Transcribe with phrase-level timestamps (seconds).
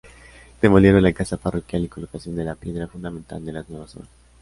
[0.63, 4.09] Demolieron la casa parroquial y colocación de la piedra fundamental de las nuevas obras.